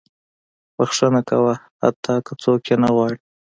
[0.77, 3.17] •بښنه کوه، حتی که څوک یې نه غواړي.